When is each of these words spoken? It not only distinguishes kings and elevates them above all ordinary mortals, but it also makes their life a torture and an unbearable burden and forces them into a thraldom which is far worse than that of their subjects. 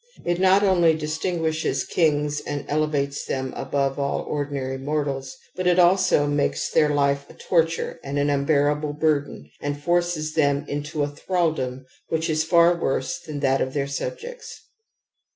It 0.25 0.39
not 0.39 0.63
only 0.63 0.95
distinguishes 0.95 1.83
kings 1.83 2.39
and 2.41 2.65
elevates 2.67 3.23
them 3.23 3.53
above 3.55 3.99
all 3.99 4.21
ordinary 4.23 4.79
mortals, 4.79 5.37
but 5.55 5.67
it 5.67 5.77
also 5.77 6.25
makes 6.25 6.71
their 6.71 6.89
life 6.89 7.29
a 7.29 7.35
torture 7.35 7.99
and 8.03 8.17
an 8.17 8.31
unbearable 8.31 8.93
burden 8.93 9.51
and 9.61 9.79
forces 9.79 10.33
them 10.33 10.65
into 10.67 11.03
a 11.03 11.07
thraldom 11.07 11.85
which 12.09 12.31
is 12.31 12.43
far 12.43 12.73
worse 12.75 13.19
than 13.19 13.41
that 13.41 13.61
of 13.61 13.75
their 13.75 13.85
subjects. 13.85 14.59